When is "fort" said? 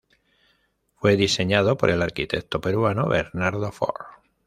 3.71-4.01